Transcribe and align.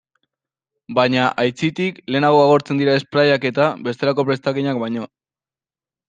Baina, 0.99 1.25
aitzitik, 1.41 1.99
lehenago 2.15 2.39
agortzen 2.45 2.81
dira 2.81 2.95
sprayak 3.03 3.45
eta 3.49 3.67
bestelako 3.89 4.25
prestakinak 4.31 4.81
baino. 4.85 5.05